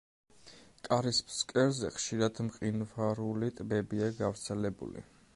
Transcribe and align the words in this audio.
კარის 0.87 1.17
ფსკერზე 1.25 1.91
ხშირად 1.97 2.41
მყინვარული 2.47 3.51
ტბებია 3.59 4.09
გავრცელებული. 4.23 5.05